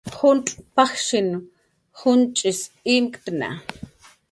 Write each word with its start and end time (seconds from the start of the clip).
Juncx' 0.13 0.55
pajshin 0.75 1.27
junch'is 2.01 2.59
imktna 2.97 3.49